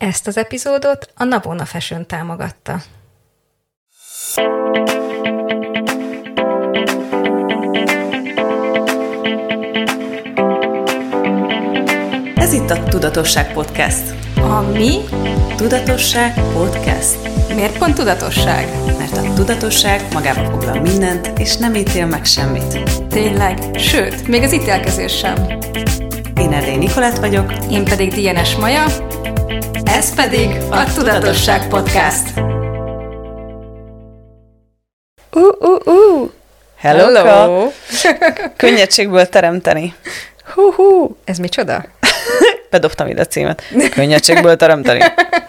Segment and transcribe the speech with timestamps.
[0.00, 2.80] Ezt az epizódot a Navona Fashion támogatta.
[12.36, 14.02] Ez itt a Tudatosság Podcast.
[14.36, 14.98] A mi?
[15.56, 17.16] Tudatosság Podcast.
[17.54, 18.68] Miért pont tudatosság?
[18.98, 22.78] Mert a tudatosság magába foglal mindent, és nem ítél meg semmit.
[23.08, 23.58] Tényleg?
[23.78, 25.46] Sőt, még az ítélkezés sem.
[26.36, 27.52] Én Erdély Nikolát vagyok.
[27.70, 28.84] Én pedig Dienes Maja.
[29.96, 32.38] Ez pedig a Tudatosság Podcast.
[35.32, 36.30] Uh, uh, uh.
[36.76, 37.14] Hello!
[37.14, 37.72] Hello.
[38.56, 39.94] Könnyedségből teremteni.
[40.54, 41.16] Hú, hú.
[41.24, 41.84] Ez micsoda?
[42.70, 43.62] Bedobtam ide a címet.
[43.90, 45.00] Könnyedségből teremteni.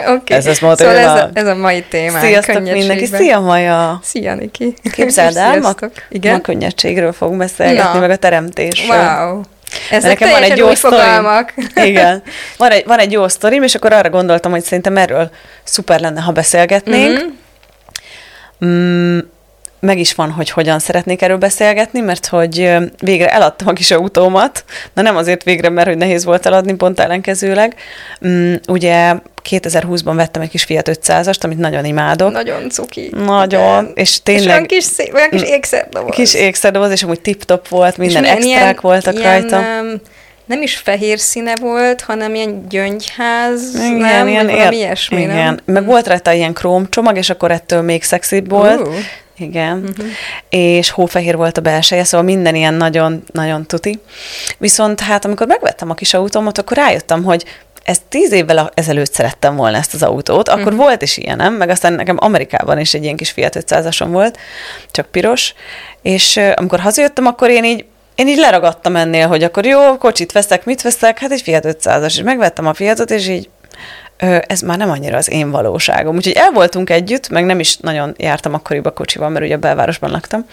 [0.07, 0.33] Oké.
[0.33, 2.25] Ez az volt szóval ez a, ez a mai témánk.
[2.25, 3.05] Sziasztok mindenki!
[3.05, 3.99] Szia Maja!
[4.03, 4.73] Szia, Niki!
[4.91, 5.73] Képzeld el, ma.
[6.09, 6.31] Igen?
[6.31, 7.99] ma a könnyedségről fogunk beszélgetni, Na.
[7.99, 8.97] meg a teremtésről.
[8.97, 9.41] Wow.
[9.89, 11.53] Ezek Nekem van egy jó fogalmak.
[11.75, 12.23] Igen.
[12.57, 15.29] Van egy, van egy jó sztorim, és akkor arra gondoltam, hogy szerintem erről
[15.63, 17.17] szuper lenne, ha beszélgetnénk.
[17.17, 17.29] Mhm.
[18.65, 19.19] Mm,
[19.81, 24.63] meg is van, hogy hogyan szeretnék erről beszélgetni, mert hogy végre eladtam a kis autómat,
[24.93, 27.75] na nem azért végre, mert hogy nehéz volt eladni, pont ellenkezőleg.
[28.27, 29.13] Mm, ugye
[29.49, 32.31] 2020-ban vettem egy kis Fiat 500-ast, amit nagyon imádok.
[32.31, 33.09] Nagyon cuki.
[33.25, 33.91] Nagyon, Igen.
[33.95, 36.15] és És tényleg- olyan kis, szép, olyan kis ékszerdoboz.
[36.15, 39.57] Kis ékszerdoboz, és amúgy tip-top volt, minden extrák ilyen- voltak ilyen, rajta.
[39.57, 40.01] um,
[40.45, 44.27] nem is fehér színe volt, hanem ilyen gyöngyház, Igen, nem?
[44.27, 45.35] ilyen ér- ilyesmi, igen.
[45.35, 45.57] nem?
[45.65, 48.87] Meg volt rajta ilyen króm csomag, és akkor ettől még szexibb volt.
[48.87, 48.93] Uh.
[49.41, 49.77] Igen.
[49.77, 50.05] Uh-huh.
[50.49, 53.99] És hófehér volt a belseje, szóval minden ilyen nagyon, nagyon tuti.
[54.57, 57.45] Viszont hát amikor megvettem a kis autómat, akkor rájöttem, hogy
[57.83, 60.77] ez tíz évvel ezelőtt szerettem volna ezt az autót, akkor uh-huh.
[60.77, 64.37] volt is ilyenem, meg aztán nekem Amerikában is egy ilyen kis Fiat 500-asom volt,
[64.91, 65.53] csak piros,
[66.01, 70.65] és amikor hazajöttem, akkor én így én így leragadtam ennél, hogy akkor jó, kocsit veszek,
[70.65, 71.19] mit veszek?
[71.19, 73.49] Hát egy Fiat 500-as, és megvettem a Fiatot, és így
[74.47, 76.15] ez már nem annyira az én valóságom.
[76.15, 80.11] Úgyhogy el voltunk együtt, meg nem is nagyon jártam akkoriban kocsival, mert ugye a belvárosban
[80.11, 80.45] laktam.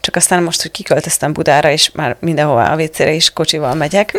[0.00, 4.14] Csak aztán most, hogy kiköltöztem Budára, és már mindenhová a WC-re is kocsival megyek,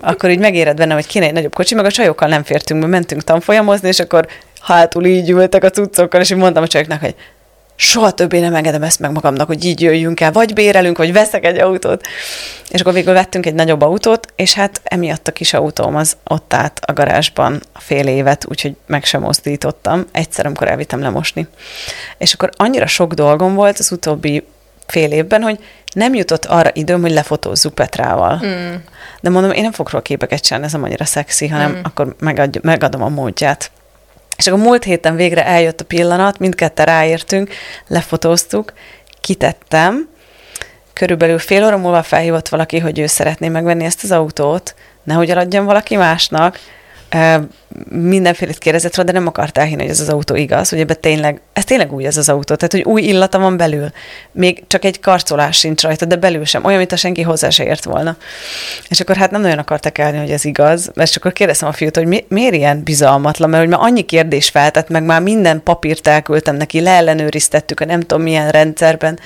[0.00, 2.86] akkor így megéred bennem, hogy kéne egy nagyobb kocsi, meg a csajokkal nem fértünk be,
[2.86, 4.26] mentünk tanfolyamozni, és akkor
[4.60, 7.14] hátul így ültek a cuccokkal, és így mondtam a csajoknak, hogy
[7.76, 11.44] soha többé nem engedem ezt meg magamnak, hogy így jöjjünk el, vagy bérelünk, vagy veszek
[11.44, 12.06] egy autót.
[12.70, 16.54] És akkor végül vettünk egy nagyobb autót, és hát emiatt a kis autóm az ott
[16.54, 20.06] állt a garázsban a fél évet, úgyhogy meg sem mozdítottam.
[20.12, 21.46] Egyszer, amikor elvittem lemosni.
[22.18, 24.44] És akkor annyira sok dolgom volt az utóbbi
[24.86, 25.58] fél évben, hogy
[25.94, 28.42] nem jutott arra időm, hogy lefotózzuk Petrával.
[28.46, 28.74] Mm.
[29.20, 31.80] De mondom, én nem fogok róla képeket csinálni, ez nem annyira szexi, hanem mm.
[31.82, 33.70] akkor megadj, megadom a módját.
[34.36, 37.50] És akkor múlt héten végre eljött a pillanat, mindketten ráértünk,
[37.86, 38.72] lefotóztuk,
[39.20, 40.08] kitettem,
[40.92, 45.64] körülbelül fél óra múlva felhívott valaki, hogy ő szeretné megvenni ezt az autót, nehogy eladjam
[45.64, 46.58] valaki másnak,
[47.88, 51.40] mindenfélét kérdezett rá, de nem akart elhinni, hogy ez az autó igaz, hogy ebbe tényleg,
[51.52, 53.90] ez tényleg új ez az autó, tehát hogy új illata van belül.
[54.32, 57.84] Még csak egy karcolás sincs rajta, de belül sem, olyan, mint senki hozzá se ért
[57.84, 58.16] volna.
[58.88, 61.96] És akkor hát nem nagyon akartak elni, hogy ez igaz, mert akkor kérdeztem a fiút,
[61.96, 66.06] hogy mi, miért ilyen bizalmatlan, mert hogy már annyi kérdés feltett, meg már minden papírt
[66.06, 69.18] elküldtem neki, leellenőriztettük a nem tudom milyen rendszerben,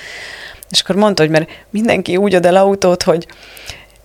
[0.69, 3.27] és akkor mondta, hogy mert mindenki úgy ad el autót, hogy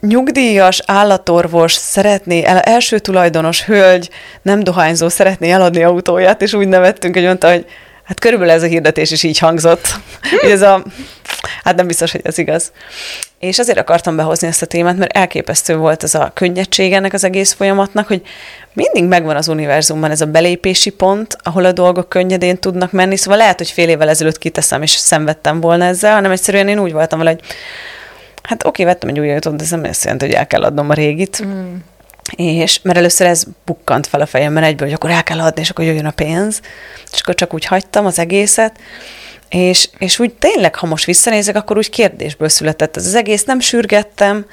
[0.07, 4.11] nyugdíjas állatorvos szeretné, el, első tulajdonos hölgy,
[4.43, 7.67] nem dohányzó szeretné eladni autóját, és úgy nevettünk, hogy mondta, hogy
[8.05, 9.89] hát körülbelül ez a hirdetés is így hangzott.
[10.53, 10.85] ez a,
[11.65, 12.73] hát nem biztos, hogy ez igaz.
[13.39, 17.25] És azért akartam behozni ezt a témát, mert elképesztő volt ez a könnyedség ennek az
[17.25, 18.23] egész folyamatnak, hogy
[18.73, 23.39] mindig megvan az univerzumban ez a belépési pont, ahol a dolgok könnyedén tudnak menni, szóval
[23.39, 27.19] lehet, hogy fél évvel ezelőtt kiteszem, és szenvedtem volna ezzel, hanem egyszerűen én úgy voltam
[27.19, 27.43] vele, hogy
[28.43, 30.91] hát oké, vettem egy új autót, de ez nem azt jelenti, hogy el kell adnom
[30.91, 31.45] a régit.
[31.45, 31.75] Mm.
[32.37, 35.71] És mert először ez bukkant fel a fejemben egyből, hogy akkor el kell adni, és
[35.71, 36.61] akkor jöjjön a pénz.
[37.13, 38.79] És akkor csak úgy hagytam az egészet,
[39.49, 43.61] és, és úgy tényleg, ha most visszanézek, akkor úgy kérdésből született ez az egész, nem
[43.61, 44.47] sürgettem,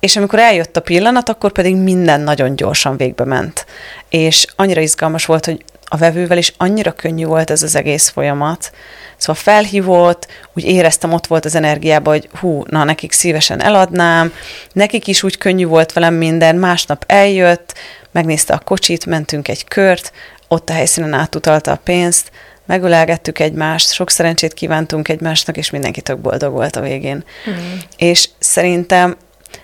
[0.00, 3.66] és amikor eljött a pillanat, akkor pedig minden nagyon gyorsan végbe ment.
[4.08, 8.72] És annyira izgalmas volt, hogy a vevővel is annyira könnyű volt ez az egész folyamat.
[9.16, 14.32] Szóval felhívott, úgy éreztem, ott volt az energiában, hogy hú, na, nekik szívesen eladnám,
[14.72, 17.74] nekik is úgy könnyű volt velem minden, másnap eljött,
[18.10, 20.12] megnézte a kocsit, mentünk egy kört,
[20.48, 22.30] ott a helyszínen átutalta a pénzt,
[22.66, 27.24] megölelgettük egymást, sok szerencsét kívántunk egymásnak, és mindenki tök boldog volt a végén.
[27.50, 27.54] Mm.
[27.96, 29.16] És szerintem,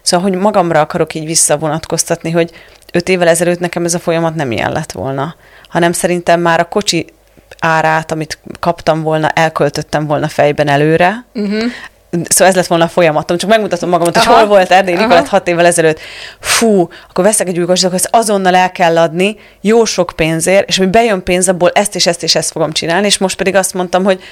[0.02, 2.52] szóval, hogy magamra akarok így visszavonatkoztatni, hogy
[2.92, 5.34] öt évvel ezelőtt nekem ez a folyamat nem ilyen lett volna,
[5.68, 7.06] hanem szerintem már a kocsi
[7.58, 11.64] árát, amit kaptam volna, elköltöttem volna fejben előre, uh-huh.
[12.10, 14.38] Szóval ez lett volna a folyamatom, csak megmutatom magamat, hogy Aha.
[14.38, 14.94] hol volt Erdély.
[14.94, 16.00] Nikolett hat évvel ezelőtt.
[16.40, 20.68] Fú, akkor veszek egy új kocsit, akkor ezt azonnal el kell adni, jó sok pénzért,
[20.68, 23.54] és hogy bejön pénz, abból ezt és ezt és ezt fogom csinálni, és most pedig
[23.54, 24.22] azt mondtam, hogy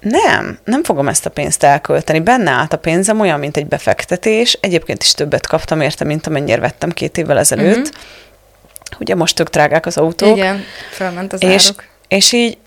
[0.00, 2.20] nem, nem fogom ezt a pénzt elkölteni.
[2.20, 4.58] Benne állt a pénzem olyan, mint egy befektetés.
[4.60, 7.76] Egyébként is többet kaptam érte, mint amennyire vettem két évvel ezelőtt.
[7.76, 8.98] Uh-huh.
[8.98, 10.36] Ugye most tök drágák az autók.
[10.36, 11.84] Igen, felment az És, áruk.
[12.08, 12.58] és így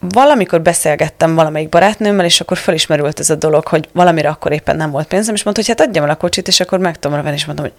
[0.00, 4.90] valamikor beszélgettem valamelyik barátnőmmel, és akkor felismerült ez a dolog, hogy valamire akkor éppen nem
[4.90, 7.34] volt pénzem, és mondta, hogy hát adjam el a kocsit, és akkor meg tudom venni,
[7.34, 7.76] és mondtam, hogy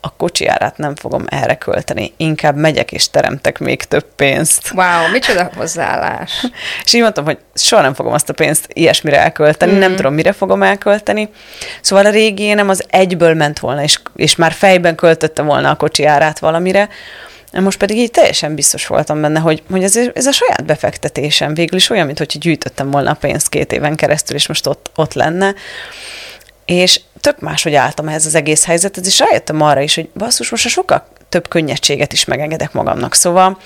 [0.00, 4.72] a kocsi árát nem fogom erre költeni, inkább megyek és teremtek még több pénzt.
[4.74, 6.46] Wow, micsoda hozzáállás.
[6.84, 9.78] És így mondtam, hogy soha nem fogom azt a pénzt ilyesmire elkölteni, mm.
[9.78, 11.28] nem tudom, mire fogom elkölteni.
[11.80, 15.76] Szóval a régi énem az egyből ment volna, és, és már fejben költötte volna a
[15.76, 16.88] kocsi árát valamire.
[17.52, 21.78] Most pedig így teljesen biztos voltam benne, hogy, hogy ez, ez a saját befektetésem végül
[21.78, 25.14] is olyan, mint hogy gyűjtöttem volna a pénzt két éven keresztül, és most ott, ott
[25.14, 25.54] lenne.
[26.66, 30.64] És tök máshogy álltam ehhez az egész helyzethez, és rájöttem arra is, hogy basszus, most
[30.64, 33.14] a sokkal több könnyedséget is megengedek magamnak.
[33.14, 33.58] Szóval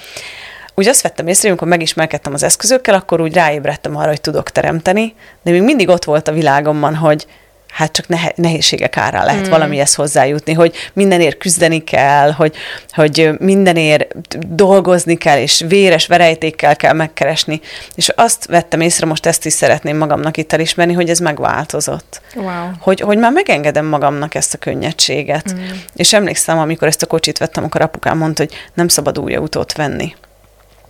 [0.74, 4.50] úgy azt vettem észre, hogy amikor megismerkedtem az eszközökkel, akkor úgy ráébredtem arra, hogy tudok
[4.50, 7.26] teremteni, de még mindig ott volt a világomban, hogy
[7.72, 9.50] hát csak nehe- nehézségek árán lehet mm.
[9.50, 12.56] valamihez hozzájutni, hogy mindenért küzdeni kell, hogy,
[12.88, 14.14] hogy mindenért
[14.48, 17.60] dolgozni kell, és véres verejtékkel kell megkeresni.
[17.94, 22.20] És azt vettem észre, most ezt is szeretném magamnak itt elismerni, hogy ez megváltozott.
[22.34, 22.70] Wow.
[22.80, 25.54] Hogy, hogy már megengedem magamnak ezt a könnyedséget.
[25.54, 25.58] Mm.
[25.94, 29.72] És emlékszem, amikor ezt a kocsit vettem, akkor apukám mondta, hogy nem szabad új autót
[29.72, 30.14] venni.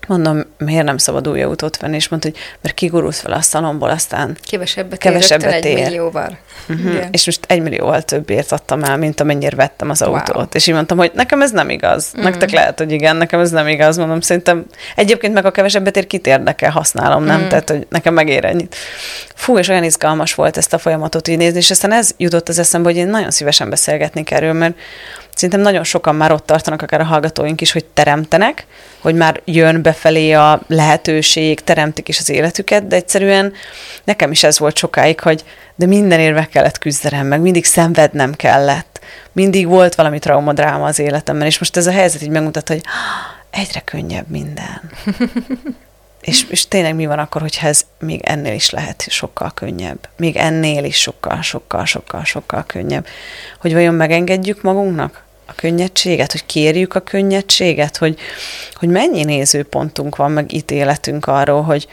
[0.06, 1.96] Mondom, miért nem szabad új autót venni?
[1.96, 5.76] És mondta, hogy mert kigurulsz fel a szalomból, aztán Kevesebbet, Kevesebbet ér.
[5.76, 6.38] egy millióval.
[6.68, 6.94] Uh-huh.
[6.94, 7.08] Igen.
[7.12, 10.14] És most egy millióval többért adtam el, mint amennyire vettem az Wow.
[10.14, 10.54] autót.
[10.54, 12.12] És így mondtam, hogy nekem ez nem igaz.
[12.18, 12.22] Mm.
[12.22, 13.96] Nektek lehet, hogy igen, nekem ez nem igaz.
[13.96, 14.64] Mondom, szerintem
[14.96, 17.40] egyébként meg a kevesebbet ér, kit érdekel, használom, nem?
[17.40, 17.48] Mm.
[17.48, 18.76] Tehát, hogy nekem megér ennyit.
[19.34, 22.58] Fú, és olyan izgalmas volt ezt a folyamatot így nézni, és aztán ez jutott az
[22.58, 24.74] eszembe, hogy én nagyon szívesen beszélgetnék erről, mert
[25.40, 28.66] Szerintem nagyon sokan már ott tartanak, akár a hallgatóink is, hogy teremtenek,
[28.98, 33.52] hogy már jön befelé a lehetőség, teremtik is az életüket, de egyszerűen
[34.04, 35.44] nekem is ez volt sokáig, hogy
[35.74, 39.00] de mindenért meg kellett küzdenem, meg mindig szenvednem kellett.
[39.32, 42.82] Mindig volt valami traumadráma az életemben, és most ez a helyzet így megmutat, hogy
[43.50, 44.90] egyre könnyebb minden.
[46.30, 50.08] és, és tényleg mi van akkor, hogyha ez még ennél is lehet sokkal könnyebb?
[50.16, 53.06] Még ennél is sokkal, sokkal, sokkal, sokkal könnyebb.
[53.60, 58.18] Hogy vajon megengedjük magunknak a könnyedséget, hogy kérjük a könnyedséget, hogy,
[58.74, 61.86] hogy mennyi nézőpontunk van, meg ítéletünk arról, hogy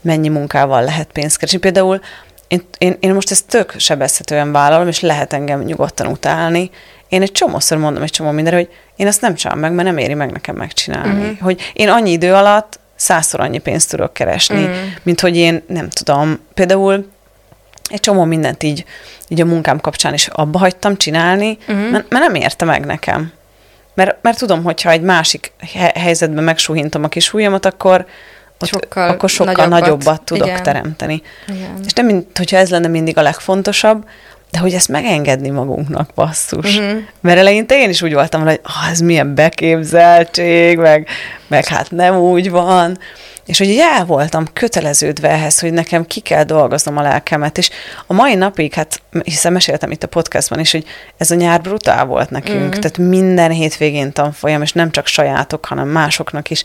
[0.00, 1.58] mennyi munkával lehet pénzt keresni.
[1.58, 2.00] Például
[2.48, 6.70] én, én, én most ezt tök sebezhetően vállalom, és lehet engem nyugodtan utálni.
[7.08, 9.98] Én egy csomószor mondom egy csomó mindenre, hogy én azt nem csinálom meg, mert nem
[9.98, 11.20] éri meg nekem megcsinálni.
[11.20, 11.38] Uh-huh.
[11.38, 14.76] Hogy én annyi idő alatt százszor annyi pénzt tudok keresni, uh-huh.
[15.02, 16.38] mint hogy én nem tudom.
[16.54, 17.10] Például
[17.92, 18.84] egy csomó mindent így,
[19.28, 21.90] így a munkám kapcsán is abba hagytam csinálni, uh-huh.
[21.90, 23.32] mert, mert nem érte meg nekem.
[23.94, 28.06] Mert, mert tudom, hogyha egy másik he- helyzetben megsúhintom a kis hújamat, akkor
[28.60, 29.80] ott, Sokkal akkor sokkal nagyobbat.
[29.80, 30.62] nagyobbat tudok Igen.
[30.62, 31.22] teremteni.
[31.48, 31.80] Igen.
[31.84, 34.04] És nem, mint hogyha ez lenne mindig a legfontosabb,
[34.50, 36.76] de hogy ezt megengedni magunknak, basszus.
[36.76, 36.98] Uh-huh.
[37.20, 41.08] Mert eleinte én is úgy voltam, hogy ah, ez milyen beképzeltség, meg,
[41.46, 42.98] meg hát nem úgy van.
[43.46, 47.70] És hogy így el voltam köteleződve ehhez, hogy nekem ki kell dolgoznom a lelkemet, és
[48.06, 50.84] a mai napig, hát hiszen meséltem itt a podcastban is, hogy
[51.16, 52.80] ez a nyár brutál volt nekünk, mm.
[52.80, 56.64] tehát minden hétvégén tanfolyam, és nem csak sajátok, hanem másoknak is.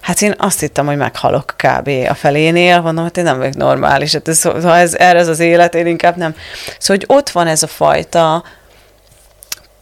[0.00, 1.90] Hát én azt hittem, hogy meghalok kb.
[2.08, 5.38] a felénél, mondom, hát én nem vagyok normális, hát ez, ha ez, erre ez az
[5.38, 6.34] élet, én inkább nem.
[6.78, 8.44] Szóval, hogy ott van ez a fajta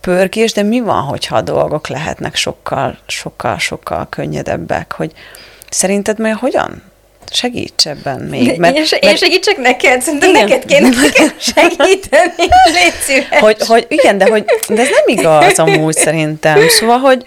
[0.00, 5.12] pörgés, de mi van, hogyha a dolgok lehetnek sokkal, sokkal, sokkal könnyedebbek, hogy
[5.70, 6.90] szerinted majd hogyan
[7.32, 8.58] segíts ebben még?
[8.58, 10.48] Mert, én, én segítsek neked, szerintem Igen.
[10.48, 12.32] neked kéne nekem segíteni.
[12.74, 13.40] Légy szíves.
[13.40, 16.68] hogy, hogy igen, de, hogy, de ez nem igaz amúgy szerintem.
[16.68, 17.24] Szóval, hogy,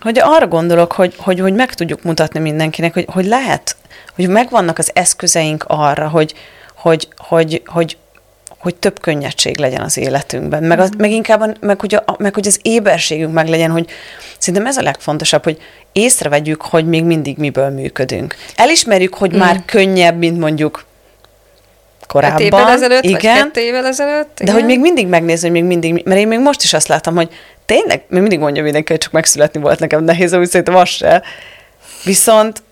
[0.00, 3.76] hogy arra gondolok, hogy, hogy, hogy meg tudjuk mutatni mindenkinek, hogy, hogy lehet,
[4.14, 6.34] hogy megvannak az eszközeink arra, hogy,
[6.76, 7.96] hogy, hogy, hogy,
[8.60, 12.34] hogy több könnyedség legyen az életünkben, meg, az, meg inkább, a- meg hogy, a, meg
[12.34, 13.90] hogy az éberségünk meg legyen, hogy
[14.38, 15.58] szerintem ez a legfontosabb, hogy
[15.92, 18.34] észrevegyük, hogy még mindig miből működünk.
[18.56, 20.84] Elismerjük, hogy már könnyebb, mint mondjuk
[22.06, 22.40] korábban.
[22.40, 24.40] Öt évvel ezelőtt, vagy igen, kettő évvel ezelőtt.
[24.44, 27.14] de hogy még mindig megnézni, hogy még mindig, mert én még most is azt látom,
[27.14, 27.28] hogy
[27.66, 31.22] tényleg, még mindig mondja mindenki, hogy csak megszületni volt nekem nehéz, úgy szerintem az se.
[32.04, 32.62] Viszont,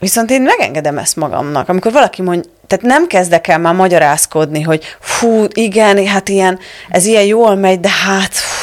[0.00, 1.68] viszont én megengedem ezt magamnak.
[1.68, 7.04] Amikor valaki mond, tehát nem kezdek el már magyarázkodni, hogy fú, igen, hát ilyen, ez
[7.04, 8.59] ilyen jól megy, de hát, fú,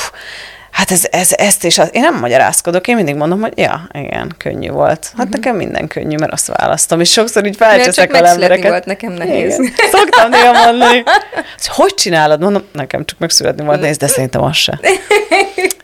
[0.78, 4.70] Hát ez, ez, ezt is, én nem magyarázkodok, én mindig mondom, hogy ja, igen, könnyű
[4.70, 5.06] volt.
[5.06, 5.30] Hát uh-huh.
[5.30, 8.70] nekem minden könnyű, mert azt választom, és sokszor így felcseszek el embereket.
[8.70, 9.60] volt nekem nehéz.
[9.60, 9.74] Igen.
[9.92, 12.42] Szoktam néha mondani, hogy hogy csinálod?
[12.42, 14.80] Mondom, nekem csak megszületni volt nehéz, de szerintem az se.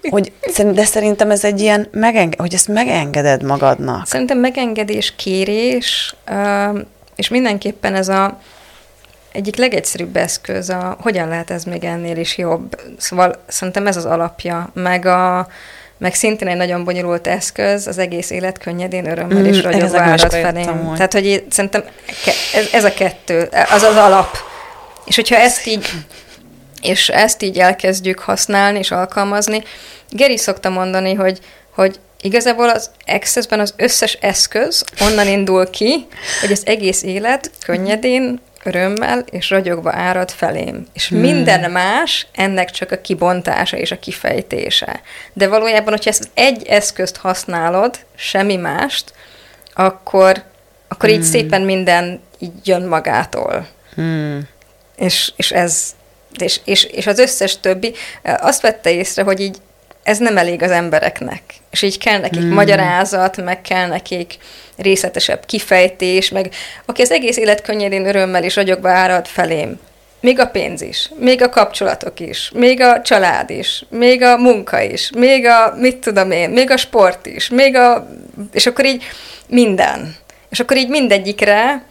[0.10, 0.32] Hogy,
[0.74, 4.08] de szerintem ez egy ilyen, megenge- hogy ezt megengeded magadnak.
[4.08, 6.16] Szerintem megengedés, kérés,
[7.16, 8.40] és mindenképpen ez a
[9.34, 12.82] egyik legegyszerűbb eszköz, a, hogyan lehet ez még ennél is jobb.
[12.98, 15.48] Szóval szerintem ez az alapja, meg a,
[15.98, 20.32] meg szintén egy nagyon bonyolult eszköz, az egész élet könnyedén, örömmel mm, és ragyogva árad
[20.32, 20.64] felé.
[20.64, 21.84] Tehát, hogy én, szerintem
[22.54, 24.38] ez, ez a kettő, az az alap.
[25.06, 25.92] És hogyha ezt így,
[26.82, 29.64] és ezt így elkezdjük használni és alkalmazni,
[30.10, 31.40] Geri szokta mondani, hogy,
[31.76, 36.08] hogy igazából az Access-ben az összes eszköz onnan indul ki,
[36.42, 40.88] hogy az egész élet könnyedén, örömmel és ragyogva árad felém.
[40.94, 41.20] És hmm.
[41.20, 45.02] minden más ennek csak a kibontása és a kifejtése.
[45.34, 49.14] De valójában, hogyha ezt egy eszközt használod, semmi mást,
[49.74, 50.44] akkor,
[50.88, 51.18] akkor hmm.
[51.18, 53.68] így szépen minden így jön magától.
[53.96, 54.48] Hmm.
[54.96, 55.96] És, és ez
[56.38, 57.94] és, és, és az összes többi
[58.24, 59.58] azt vette észre, hogy így
[60.04, 61.42] ez nem elég az embereknek.
[61.72, 62.54] És így kell nekik hmm.
[62.54, 64.38] magyarázat, meg kell nekik
[64.78, 66.50] részletesebb kifejtés, meg
[66.86, 69.80] aki az egész élet könnyedén örömmel és ragyogva árad felém.
[70.20, 74.82] Még a pénz is, még a kapcsolatok is, még a család is, még a munka
[74.82, 78.08] is, még a, mit tudom én, még a sport is, még a,
[78.54, 79.04] és akkor így
[79.48, 80.16] minden.
[80.50, 81.84] És akkor így mindegyikre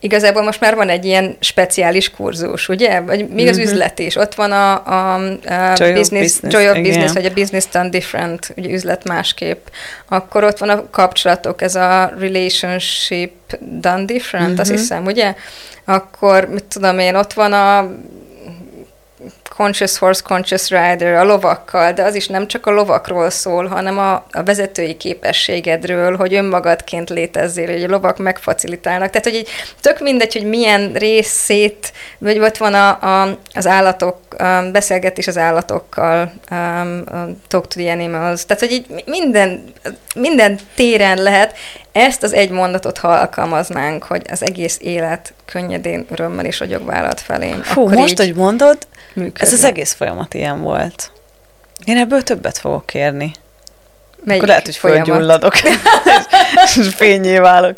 [0.00, 3.00] igazából most már van egy ilyen speciális kurzus, ugye?
[3.00, 3.66] Vagy még az mm-hmm.
[3.66, 4.16] üzlet is.
[4.16, 6.82] Ott van a, a, a Joy business, business, Joy of igen.
[6.82, 9.66] Business, vagy a Business Done Different, ugye üzlet másképp.
[10.08, 14.60] Akkor ott van a kapcsolatok, ez a Relationship Done Different, mm-hmm.
[14.60, 15.34] azt hiszem, ugye?
[15.84, 17.90] Akkor, mit tudom én, ott van a
[19.60, 23.98] Conscious Horse, Conscious Rider, a lovakkal, de az is nem csak a lovakról szól, hanem
[23.98, 29.10] a, a vezetői képességedről, hogy önmagadként létezzél, hogy a lovak megfacilitálnak.
[29.10, 29.48] Tehát, hogy így
[29.80, 35.38] tök mindegy, hogy milyen részét, vagy ott van a, a, az állatok, a beszélgetés az
[35.38, 37.04] állatokkal, um,
[37.48, 39.64] Talk to the Animals, tehát, hogy így minden,
[40.14, 41.56] minden téren lehet,
[41.92, 47.54] ezt az egy mondatot, ha alkalmaznánk, hogy az egész élet könnyedén, örömmel és vállalat felé.
[47.62, 48.18] Fú, most, így...
[48.18, 48.78] hogy mondod,
[49.12, 49.40] működni.
[49.40, 51.10] Ez az egész folyamat ilyen volt.
[51.84, 53.32] Én ebből többet fogok kérni.
[54.24, 55.54] Melyik Akkor lehet, hogy fölgyulladok,
[56.64, 57.76] és fényé válok.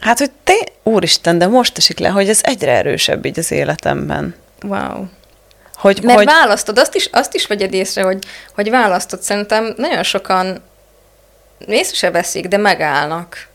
[0.00, 4.34] Hát, hogy te, úristen, de most esik le, hogy ez egyre erősebb így az életemben.
[4.62, 5.04] Wow.
[5.74, 6.26] Hogy, Mert hogy...
[6.26, 9.22] választod, azt is, azt is vegyed észre, hogy, hogy választod.
[9.22, 10.62] Szerintem nagyon sokan
[11.66, 13.46] észre se veszik, de megállnak.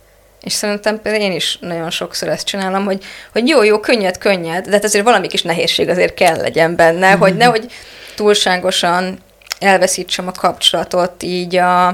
[0.42, 4.72] És szerintem én is nagyon sokszor ezt csinálom, hogy, hogy jó, jó, könnyed, könnyed, de
[4.72, 7.20] hát azért valami kis nehézség azért kell legyen benne, mm-hmm.
[7.20, 7.72] hogy nehogy
[8.16, 9.20] túlságosan
[9.60, 11.88] elveszítsem a kapcsolatot így a,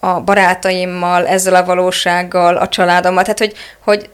[0.00, 3.22] a barátaimmal, ezzel a valósággal, a családommal.
[3.22, 4.10] Tehát, hogy, hogy,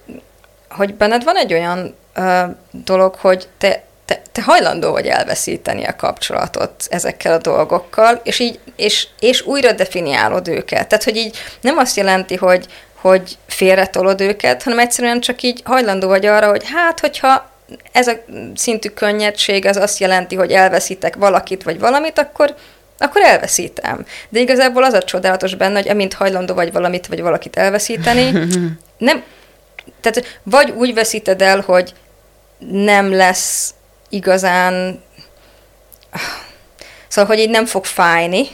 [0.69, 5.97] hogy benned van egy olyan ö, dolog, hogy te, te, te hajlandó vagy elveszíteni a
[5.97, 10.89] kapcsolatot ezekkel a dolgokkal, és így, és, és újra definiálod őket.
[10.89, 12.67] Tehát, hogy így nem azt jelenti, hogy,
[13.02, 17.50] hogy félretolod őket, hanem egyszerűen csak így hajlandó vagy arra, hogy hát, hogyha
[17.92, 18.12] ez a
[18.54, 22.54] szintű könnyedség az azt jelenti, hogy elveszítek valakit vagy valamit, akkor,
[22.99, 24.06] akkor elveszítem.
[24.28, 28.30] De igazából az a csodálatos benne, hogy amint hajlandó vagy valamit vagy valakit elveszíteni,
[28.99, 29.23] nem,
[30.00, 31.92] tehát vagy úgy veszíted el, hogy
[32.71, 33.75] nem lesz
[34.09, 35.02] igazán,
[37.09, 38.47] szóval, hogy így nem fog fájni,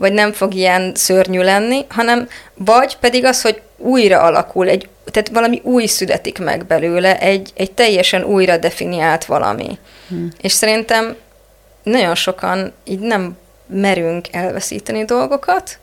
[0.00, 5.28] vagy nem fog ilyen szörnyű lenni, hanem vagy pedig az, hogy újra alakul, egy, tehát
[5.28, 9.78] valami új születik meg belőle, egy, egy teljesen újra definiált valami.
[10.08, 10.28] Hmm.
[10.40, 11.16] És szerintem
[11.82, 15.78] nagyon sokan így nem merünk elveszíteni dolgokat,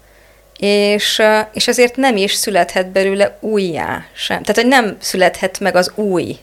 [0.58, 1.22] és,
[1.54, 4.44] és ezért nem is születhet belőle újjá sem.
[4.44, 6.38] Tehát, hogy nem születhet meg az új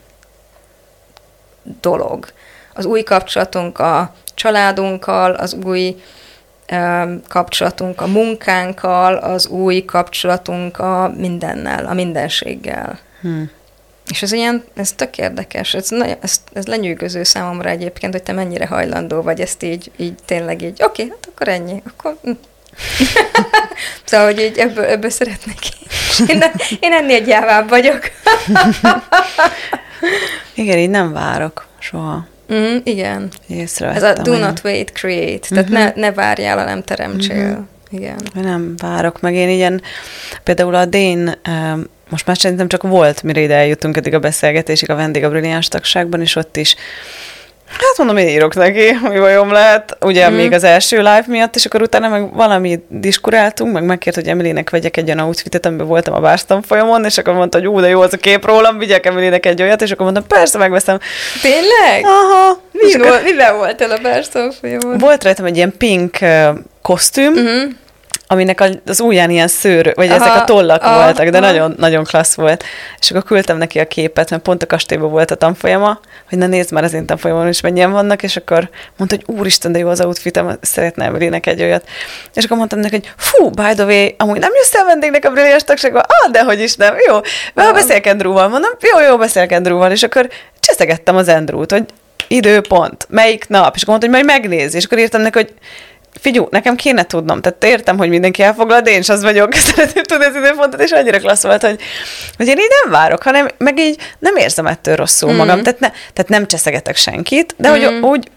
[1.81, 2.27] dolog.
[2.75, 6.03] Az új kapcsolatunk a családunkkal, az új
[7.29, 12.99] kapcsolatunk a munkánkkal, az új kapcsolatunk a mindennel, a mindenséggel.
[13.21, 13.51] Hmm.
[14.11, 18.33] És ez ilyen, ez tök érdekes, ez, nagyon, ez, ez lenyűgöző számomra egyébként, hogy te
[18.33, 22.17] mennyire hajlandó vagy ezt így, így tényleg így, oké, okay, hát akkor ennyi, akkor...
[22.23, 22.31] Hm.
[24.05, 25.59] szóval, hogy így ebből, ebből szeretnék
[26.29, 26.45] én,
[26.81, 28.01] én ennél gyávább vagyok.
[30.55, 32.27] Igen, így nem várok soha.
[32.53, 33.29] Mm, igen.
[33.79, 35.49] Ez a do not wait, create.
[35.49, 35.79] Tehát uh-huh.
[35.79, 37.51] ne, ne várjál, hanem teremtsél.
[37.51, 37.65] Uh-huh.
[37.91, 38.17] Igen.
[38.35, 39.35] Nem várok meg.
[39.35, 39.83] Én ilyen,
[40.43, 41.39] például a Dén,
[42.09, 45.69] most már szerintem csak volt, mire ide eljutunk eddig a beszélgetésig a vendég a brilliáns
[45.69, 46.77] tagságban, és ott is
[47.79, 50.35] Hát mondom, én írok neki, mi bajom lehet, ugye mm.
[50.35, 54.71] még az első live miatt, és akkor utána meg valami diskuráltunk, meg megkért, hogy Emilének
[54.71, 57.89] vegyek egy olyan outfitet, amiben voltam a bárstam folyamon, és akkor mondta, hogy ú, de
[57.89, 60.99] jó az a kép rólam, vigyek Emilének egy olyat, és akkor mondtam, persze, megveszem.
[61.43, 62.05] Tényleg?
[62.05, 62.61] Aha.
[62.73, 64.99] Mi volt, miben voltál a bárstam folyamon?
[64.99, 66.19] Volt rajtam egy ilyen pink
[66.83, 67.83] kosztüm, uh-huh
[68.27, 72.05] aminek az ujján ilyen szőr, vagy aha, ezek a tollak aha, voltak, de nagyon, nagyon
[72.05, 72.65] klassz volt.
[72.99, 76.47] És akkor küldtem neki a képet, mert pont a kastélyban volt a tanfolyama, hogy na
[76.47, 79.89] nézd már az én tanfolyamon is mennyien vannak, és akkor mondta, hogy úristen, de jó
[79.89, 81.89] az outfitem, szeretne Emelének egy olyat.
[82.35, 85.31] És akkor mondtam neki, hogy fú, by the way, amúgy nem jössz el vendégnek a
[85.31, 85.99] brilliás tagságba?
[85.99, 86.95] Ah, de hogy is nem.
[87.09, 87.15] Jó,
[87.55, 87.73] ah.
[87.73, 90.29] beszélek Andrewval, mondom, jó, jó, beszélek Andrewval, és akkor
[90.61, 91.85] cseszegettem az Andrewt, hogy
[92.29, 95.53] időpont, melyik nap, és akkor mondta, hogy majd megnéz, és akkor írtam neki, hogy
[96.21, 100.03] figyú, nekem kéne tudnom, tehát értem, hogy mindenki elfoglal, de én is az vagyok, szeretném
[100.03, 101.81] tudni az időpontot, és annyira klassz volt, hogy,
[102.37, 105.37] hogy én így nem várok, hanem meg így nem érzem ettől rosszul mm.
[105.37, 107.73] magam, tehát, ne, tehát nem cseszegetek senkit, de mm.
[107.73, 108.29] hogy úgy,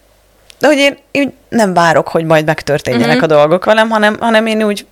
[0.60, 3.24] de hogy én úgy nem várok, hogy majd megtörténjenek mm.
[3.24, 4.86] a dolgok velem, hanem, hanem én úgy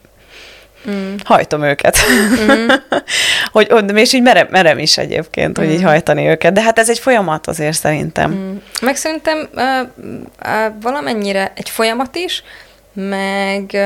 [0.89, 1.15] mm.
[1.24, 1.98] hajtom őket.
[2.51, 2.68] Mm.
[3.51, 5.72] hogy, és így merem, merem is egyébként, hogy mm.
[5.72, 6.54] így hajtani őket.
[6.54, 8.32] De hát ez egy folyamat azért szerintem.
[8.32, 8.56] Mm.
[8.82, 9.63] Meg szerintem uh,
[10.46, 12.44] uh, valamennyire egy folyamat is,
[12.95, 13.77] meg,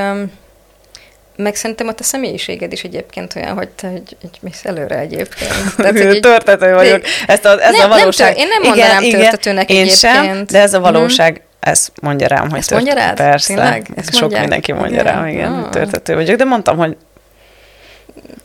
[1.35, 5.53] meg szerintem ott a személyiséged is egyébként olyan, hogy te egy, egy mész előre egyébként.
[5.77, 7.01] Tehát, egy, törtető vagyok.
[7.27, 8.35] Ezt a, ez nem, a valóság.
[8.35, 9.99] Nem, én nem mondanám igen, törtetőnek én egyébként.
[9.99, 11.45] sem, de ez a valóság, mm.
[11.59, 13.15] ez mondja rám, hogy Ezt mondja rád?
[13.15, 13.53] Persze.
[13.53, 13.87] Tényleg?
[13.95, 14.41] Ezt Sok mondják?
[14.41, 15.13] mindenki mondja igen.
[15.13, 15.69] rám, igen, ah.
[15.69, 16.37] törtető vagyok.
[16.37, 16.97] De mondtam, hogy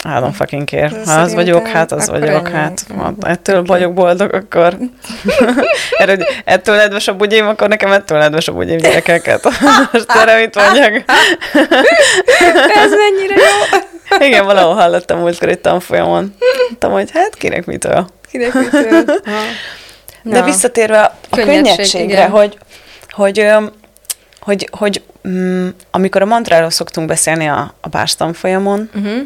[0.04, 0.90] I don't fucking care.
[1.04, 2.56] Ha az vagyok, hát az vagyok, ennyi.
[2.56, 3.66] hát ha ettől okay.
[3.66, 4.76] vagyok boldog, akkor
[5.98, 9.44] Erre, ettől nedves a bugyém, akkor nekem ettől nedves a bugyém gyerekeket.
[9.92, 10.92] Most erre mit mondjak?
[12.84, 13.78] Ez mennyire jó.
[14.26, 16.34] Igen, valahol hallottam múltkor egy tanfolyamon.
[16.68, 18.06] Mondtam, hogy hát kinek mitől.
[18.30, 19.04] Kinek mitől.
[20.22, 22.58] De visszatérve a könnyedségre, hogy,
[23.10, 23.46] hogy,
[24.40, 29.20] hogy, hogy mm, amikor a mantráról szoktunk beszélni a, a bárstanfolyamon, uh-huh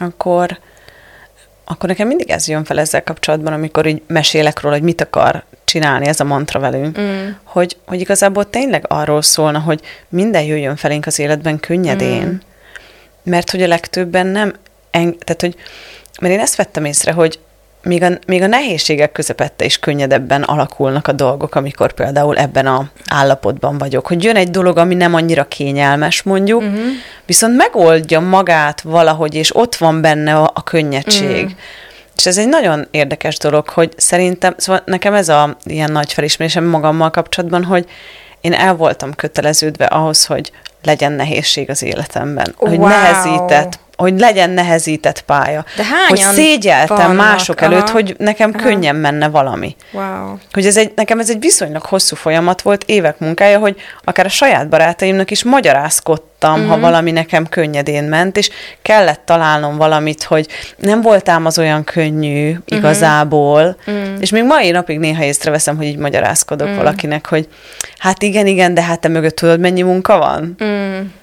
[0.00, 0.58] akkor,
[1.64, 5.44] akkor nekem mindig ez jön fel ezzel kapcsolatban, amikor így mesélek róla, hogy mit akar
[5.64, 7.28] csinálni ez a mantra velünk, mm.
[7.42, 12.34] hogy, hogy igazából tényleg arról szólna, hogy minden jöjjön felénk az életben könnyedén, mm.
[13.22, 14.54] mert hogy a legtöbben nem,
[14.90, 15.54] eng- tehát hogy,
[16.20, 17.38] mert én ezt vettem észre, hogy
[17.82, 22.90] még a, még a nehézségek közepette is könnyedebben alakulnak a dolgok, amikor például ebben a
[23.08, 26.80] állapotban vagyok, hogy jön egy dolog, ami nem annyira kényelmes, mondjuk, uh-huh.
[27.26, 31.44] viszont megoldja magát valahogy, és ott van benne a, a könnyedség.
[31.44, 31.58] Uh-huh.
[32.16, 36.64] És ez egy nagyon érdekes dolog, hogy szerintem, szóval nekem ez a ilyen nagy felismerésem
[36.64, 37.88] magammal kapcsolatban, hogy
[38.40, 42.54] én el voltam köteleződve ahhoz, hogy legyen nehézség az életemben.
[42.58, 42.70] Wow.
[42.70, 45.64] Hogy nehezített hogy legyen nehezített pálya.
[45.76, 47.16] De Hogy szégyeltem vannak?
[47.16, 47.72] mások Aha.
[47.72, 48.68] előtt, hogy nekem Aha.
[48.68, 49.76] könnyen menne valami.
[49.90, 50.36] Wow.
[50.52, 54.28] Hogy ez egy, nekem ez egy viszonylag hosszú folyamat volt, évek munkája, hogy akár a
[54.28, 56.68] saját barátaimnak is magyarázkodtam, mm-hmm.
[56.68, 56.82] ha mhm.
[56.84, 58.50] valami nekem könnyedén ment, és
[58.82, 62.60] kellett találnom valamit, hogy nem voltám az olyan könnyű mhm.
[62.64, 64.20] igazából, mm-hmm.
[64.20, 66.76] és még mai napig néha észreveszem, hogy így magyarázkodok mm.
[66.76, 67.48] valakinek, hogy
[67.98, 70.56] hát igen, igen, de hát te mögött tudod, mennyi munka van?
[70.64, 71.18] Mm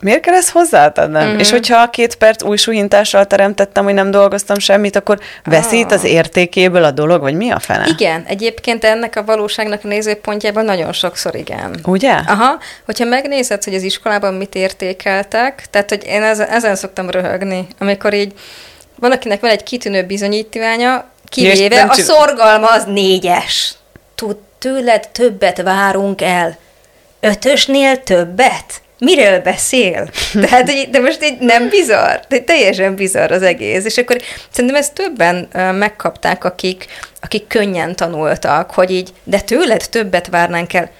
[0.00, 1.28] miért kell ezt hozzátennem?
[1.28, 1.38] Mm.
[1.38, 6.04] És hogyha a két perc új suhintással teremtettem, hogy nem dolgoztam semmit, akkor veszít az
[6.04, 6.10] ah.
[6.10, 7.86] értékéből a dolog, vagy mi a fene?
[7.86, 11.76] Igen, egyébként ennek a valóságnak a nézőpontjában nagyon sokszor igen.
[11.84, 12.12] Ugye?
[12.12, 17.66] Aha, hogyha megnézed, hogy az iskolában mit értékeltek, tehát, hogy én ezen, ezen szoktam röhögni,
[17.78, 18.32] amikor így
[18.98, 23.74] valakinek van egy kitűnő bizonyítványa, kivéve a szorgalma az négyes.
[24.14, 26.56] Tud, tőled többet várunk el.
[27.20, 28.80] Ötösnél többet?
[28.98, 30.10] Miről beszél?
[30.44, 33.84] Tehát, hogy, de most így nem bizarr, de teljesen bizarr az egész.
[33.84, 36.86] És akkor szerintem ezt többen megkapták, akik,
[37.20, 40.90] akik könnyen tanultak, hogy így, de tőled többet várnánk el.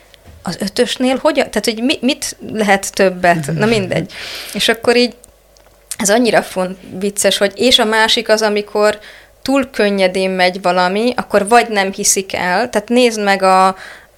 [0.43, 1.51] Az ötösnél hogyan?
[1.51, 3.53] Tehát, hogy mi, mit lehet többet?
[3.55, 4.13] Na mindegy.
[4.55, 5.15] És akkor így
[5.97, 8.99] ez annyira font, vicces, hogy és a másik az, amikor
[9.43, 13.67] túl könnyedén megy valami, akkor vagy nem hiszik el, tehát nézd meg a,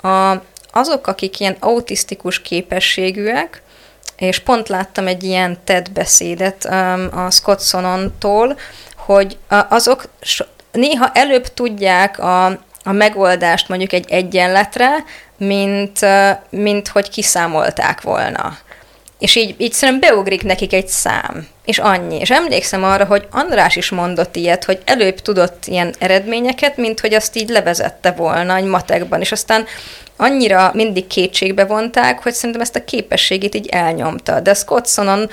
[0.03, 3.63] a, azok, akik ilyen autisztikus képességűek,
[4.19, 8.59] és pont láttam egy ilyen TED beszédet um, a Scott Sonontól,
[8.97, 10.05] hogy azok
[10.73, 12.47] néha előbb tudják a,
[12.85, 15.05] a megoldást mondjuk egy egyenletre,
[15.37, 16.01] mint,
[16.51, 18.59] mint hogy kiszámolták volna.
[19.19, 22.19] És így, így szerintem beugrik nekik egy szám, és annyi.
[22.19, 27.15] És emlékszem arra, hogy András is mondott ilyet, hogy előbb tudott ilyen eredményeket, mint hogy
[27.15, 29.67] azt így levezette volna egy matekban, és aztán
[30.21, 34.41] annyira mindig kétségbe vonták, hogy szerintem ezt a képességét így elnyomta.
[34.41, 35.31] De Scott Sonon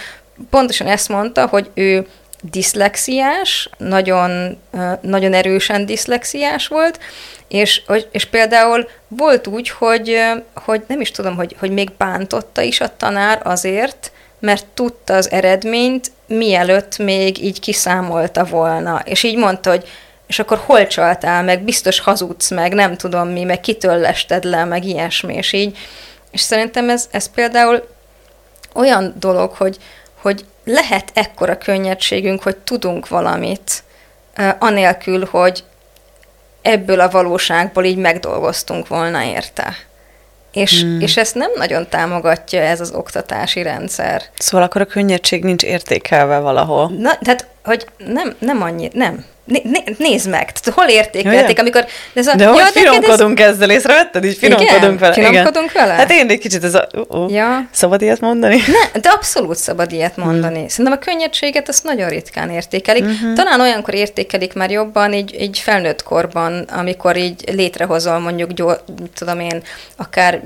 [0.50, 2.08] pontosan ezt mondta, hogy ő
[2.42, 4.58] diszlexiás, nagyon,
[5.02, 7.00] nagyon erősen diszlexiás volt,
[7.48, 10.20] és, és például volt úgy, hogy,
[10.54, 15.32] hogy nem is tudom, hogy, hogy még bántotta is a tanár azért, mert tudta az
[15.32, 19.02] eredményt, mielőtt még így kiszámolta volna.
[19.06, 19.88] És így mondta, hogy
[20.28, 24.64] és akkor hol csaltál meg, biztos hazudsz meg, nem tudom mi, meg kitől lested le,
[24.64, 25.78] meg ilyesmi, és így.
[26.32, 27.88] És szerintem ez, ez például
[28.74, 29.78] olyan dolog, hogy,
[30.22, 33.84] hogy lehet ekkora könnyedségünk, hogy tudunk valamit,
[34.60, 35.64] anélkül, hogy
[36.62, 39.76] ebből a valóságból így megdolgoztunk volna érte.
[40.52, 41.02] És, hmm.
[41.02, 44.22] és ezt nem nagyon támogatja ez az oktatási rendszer.
[44.38, 46.92] Szóval akkor a könnyedség nincs értékelve valahol.
[46.98, 49.26] Na, tehát, hogy nem, nem annyi, nem.
[49.46, 51.86] Né, né, nézd meg, tehát hol értékelték, amikor...
[52.14, 53.50] De, ez a, de ja, hogy finomkodunk ez...
[53.50, 54.26] ezzel, észrevetted?
[54.26, 55.14] Így finomkodunk igen, vele.
[55.14, 55.88] Finomkodunk igen.
[55.88, 55.94] vele?
[55.94, 56.88] Hát én egy kicsit ez a...
[57.08, 57.68] Uh, ja.
[57.72, 58.56] Szabad ilyet mondani?
[58.56, 60.58] Ne, de abszolút szabad ilyet mondani.
[60.58, 60.68] Hmm.
[60.68, 63.04] Szerintem a könnyedséget azt nagyon ritkán értékelik.
[63.04, 63.34] Uh-huh.
[63.34, 69.40] Talán olyankor értékelik már jobban, így, így felnőtt korban, amikor így létrehozol mondjuk, gyor, tudom
[69.40, 69.62] én,
[69.96, 70.42] akár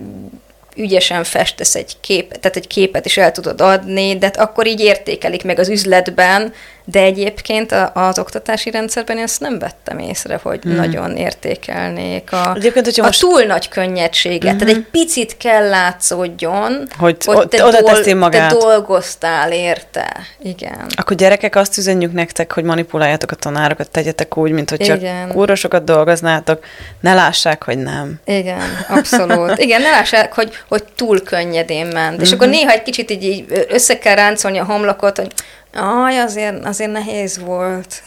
[0.75, 4.79] ügyesen festesz egy képet, tehát egy képet is el tudod adni, de hát akkor így
[4.79, 6.53] értékelik meg az üzletben,
[6.91, 10.75] de egyébként az oktatási rendszerben én ezt nem vettem észre, hogy hmm.
[10.75, 13.19] nagyon értékelnék a, a most...
[13.19, 14.49] túl nagy könnyedséget.
[14.49, 14.57] Hmm.
[14.57, 18.49] Tehát egy picit kell látszódjon, hogy, hogy te, oda dol- magát.
[18.49, 20.17] te dolgoztál érte.
[20.41, 20.85] Igen.
[20.95, 25.83] Akkor gyerekek, azt üzenjük nektek, hogy manipuláljátok a tanárokat, tegyetek úgy, mint hogy csak kúrosokat
[25.83, 26.63] dolgoznátok,
[26.99, 28.19] ne lássák, hogy nem.
[28.25, 29.57] Igen, abszolút.
[29.57, 32.11] Igen, ne lássák, hogy, hogy túl könnyedén ment.
[32.11, 32.21] Mm-hmm.
[32.21, 32.55] És akkor mhm.
[32.55, 35.31] néha egy kicsit így, így össze kell ráncolni a homlokot, hogy
[35.73, 38.03] Aj, azért, azért nehéz volt.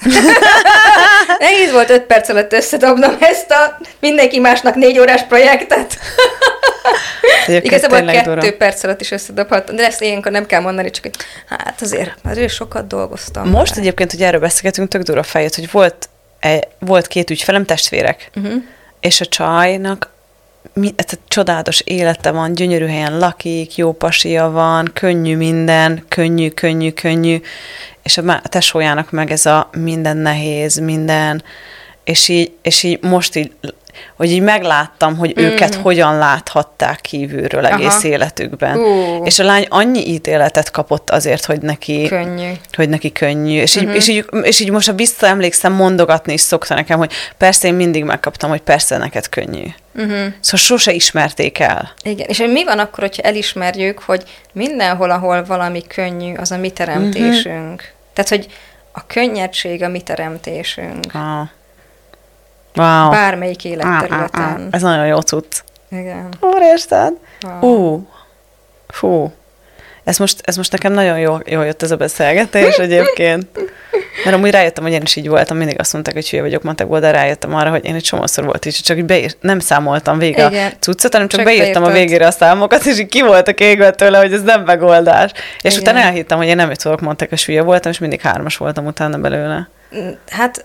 [1.38, 5.98] nehéz volt öt perc alatt összedobnom ezt a mindenki másnak négy órás projektet.
[7.46, 8.56] Igazából kettő dura.
[8.56, 11.14] perc alatt is összedobhattam, de ezt ilyenkor nem kell mondani, csak hogy
[11.48, 13.48] hát azért, azért sokat dolgoztam.
[13.48, 13.80] Most rá.
[13.80, 16.08] egyébként, hogy erről beszélgetünk, tök durva feljött, hogy volt,
[16.78, 18.62] volt két ügyfelem, testvérek, uh-huh.
[19.00, 20.11] és a csajnak
[20.74, 26.48] mi, ez a csodálatos élete van, gyönyörű helyen lakik, jó pasia van, könnyű minden, könnyű,
[26.48, 27.40] könnyű, könnyű,
[28.02, 31.42] és a, a tesójának meg ez a minden nehéz, minden,
[32.04, 33.52] és így, és így most így
[34.16, 35.44] hogy így megláttam, hogy mm.
[35.44, 38.08] őket hogyan láthatták kívülről egész Aha.
[38.08, 38.76] életükben.
[38.76, 39.26] Uh.
[39.26, 42.50] És a lány annyi ítéletet kapott azért, hogy neki könnyű.
[42.72, 43.60] Hogy neki könnyű.
[43.60, 43.90] És, uh-huh.
[43.90, 47.74] így, és, így, és így most a visszaemlékszem, mondogatni is szokta nekem, hogy persze én
[47.74, 49.66] mindig megkaptam, hogy persze neked könnyű.
[49.94, 50.26] Uh-huh.
[50.40, 51.92] Szóval sose ismerték el.
[52.02, 56.70] Igen, és mi van akkor, hogyha elismerjük, hogy mindenhol, ahol valami könnyű, az a mi
[56.70, 57.72] teremtésünk.
[57.72, 58.12] Uh-huh.
[58.12, 58.46] Tehát, hogy
[58.92, 61.14] a könnyedség a mi teremtésünk.
[61.14, 61.48] Ah.
[62.74, 63.10] Wow.
[63.10, 64.68] Bármelyik életterületen.
[64.70, 65.58] Ez nagyon jó cucc.
[65.90, 66.28] Igen.
[66.40, 67.18] Úristen!
[67.60, 67.94] Wow.
[67.94, 68.02] Uh,
[68.88, 69.32] fú.
[70.04, 73.46] Ez most, ez most nekem nagyon jól, jól jött ez a beszélgetés egyébként.
[74.24, 77.00] Mert amúgy rájöttem, hogy én is így voltam, mindig azt mondták, hogy hülye vagyok matekból,
[77.00, 80.38] de rájöttem arra, hogy én egy csomószor volt is, csak így beír, nem számoltam végig
[80.38, 81.84] a cuccot, hanem csak, csak beírtam beírtad.
[81.84, 85.32] a végére a számokat, és így ki voltak égve tőle, hogy ez nem megoldás.
[85.60, 85.82] És Igen.
[85.82, 89.68] utána elhittem, hogy én nem tudok hogy hülye voltam, és mindig hármas voltam utána belőle.
[90.30, 90.64] Hát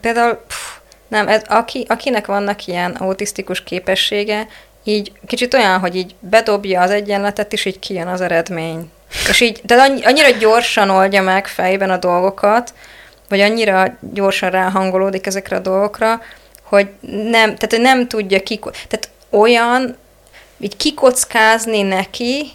[0.00, 0.77] például pff,
[1.08, 4.46] nem, ez, aki, akinek vannak ilyen autisztikus képessége,
[4.84, 8.90] így kicsit olyan, hogy így bedobja az egyenletet, és így kijön az eredmény.
[9.28, 12.74] És így, de annyira gyorsan oldja meg fejben a dolgokat,
[13.28, 16.20] vagy annyira gyorsan ráhangolódik ezekre a dolgokra,
[16.62, 19.96] hogy nem, tehát hogy nem tudja ki, tehát olyan,
[20.58, 22.50] így kikockázni neki,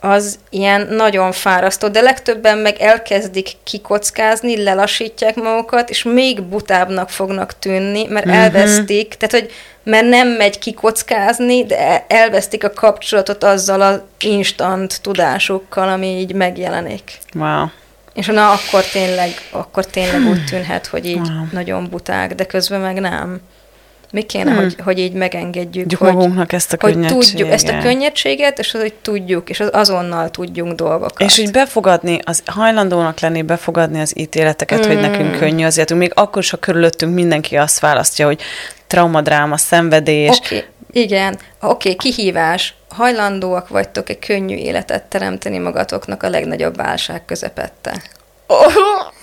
[0.00, 7.58] az ilyen nagyon fárasztó, de legtöbben meg elkezdik kikockázni, lelassítják magukat, és még butábbnak fognak
[7.58, 8.42] tűnni, mert uh-huh.
[8.42, 15.88] elvesztik, tehát hogy mert nem megy kikockázni, de elvesztik a kapcsolatot azzal az instant tudásukkal,
[15.88, 17.18] ami így megjelenik.
[17.34, 17.66] Wow.
[18.14, 21.46] És na, akkor tényleg, akkor tényleg úgy tűnhet, hogy így wow.
[21.52, 23.40] nagyon buták, de közben meg nem.
[24.10, 24.62] Mi kéne, hmm.
[24.62, 28.74] hogy, hogy így megengedjük, Gyuk hogy, magunknak ezt a hogy tudjuk ezt a könnyedséget, és
[28.74, 31.20] az, hogy tudjuk, és az azonnal tudjunk dolgokat.
[31.20, 34.88] És hogy befogadni, az hajlandónak lenni, befogadni az ítéleteket, hmm.
[34.88, 36.00] hogy nekünk könnyű az életünk.
[36.00, 38.40] Még akkor is, ha körülöttünk mindenki azt választja, hogy
[38.86, 40.38] traumadráma, szenvedés.
[40.38, 40.64] Okay.
[40.92, 42.74] Igen, oké, okay, kihívás.
[42.88, 48.02] Hajlandóak vagytok egy könnyű életet teremteni magatoknak a legnagyobb válság közepette.
[48.46, 48.72] Oh.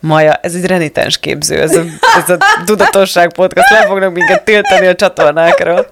[0.00, 1.82] Maja, ez egy renitens képző, ez a,
[2.22, 5.90] ez a tudatosság podcast, le fognak minket tiltani a csatornákról.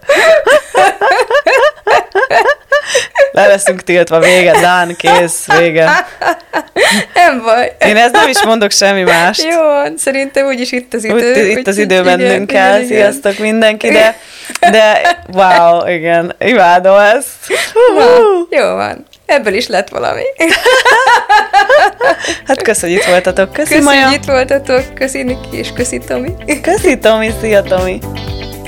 [3.33, 6.07] Le leszünk tiltva, vége, Dán, kész, vége.
[7.15, 7.77] Nem baj.
[7.79, 9.43] Én ezt nem is mondok semmi mást.
[9.43, 11.33] Jó, szerintem úgyis itt az idő.
[11.33, 14.19] Úgy, itt az idő mennünk kell, igen, sziasztok mindenki, de,
[14.71, 15.01] de
[15.39, 17.29] wow, igen, imádom ezt.
[17.97, 18.05] Na,
[18.51, 19.07] jó van.
[19.33, 20.23] Ebből is lett valami.
[22.47, 23.53] Hát köszönjük, itt voltatok.
[23.53, 24.07] Köszi, Köszi, Maja.
[24.07, 24.95] hogy itt voltatok.
[24.95, 26.35] Köszi, Niki, és köszi, Tomi.
[26.63, 27.31] Köszi, Tomi.
[27.41, 27.99] Szia, Tomi.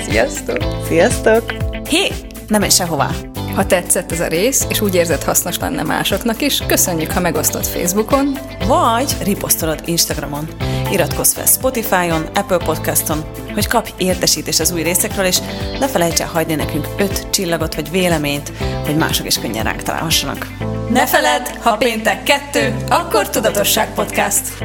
[0.09, 0.57] Sziasztok!
[0.87, 1.53] Sziasztok.
[1.89, 2.07] Hé,
[2.47, 3.09] nem menj sehová.
[3.55, 7.65] Ha tetszett ez a rész, és úgy érzed hasznos lenne másoknak is, köszönjük, ha megosztod
[7.65, 8.37] Facebookon,
[8.67, 10.47] Vagy riposztolod Instagramon.
[10.91, 15.37] Iratkozz fel Spotify-on, Apple Podcaston, hogy kapj értesítést az új részekről, és
[15.79, 18.51] ne felejts el hagyni nekünk öt csillagot vagy véleményt,
[18.85, 20.47] hogy mások is könnyen ránk találhassanak.
[20.89, 24.63] ne feledd, ha péntek kettő, akkor Tudatosság Podcast.